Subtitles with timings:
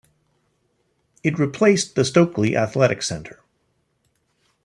[1.21, 3.39] It replaced the Stokely Athletic Center.